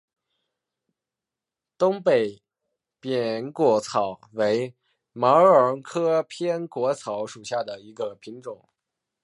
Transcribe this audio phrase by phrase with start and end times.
[1.77, 2.41] 东北
[2.99, 4.73] 扁果草为
[5.13, 8.67] 毛茛科扁果草属下的一个种。